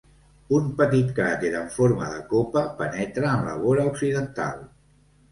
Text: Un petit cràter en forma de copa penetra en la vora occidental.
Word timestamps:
Un 0.59 0.69
petit 0.77 1.09
cràter 1.17 1.51
en 1.59 1.67
forma 1.75 2.07
de 2.13 2.23
copa 2.31 2.63
penetra 2.79 3.29
en 3.33 3.43
la 3.49 3.53
vora 3.65 3.85
occidental. 3.91 4.65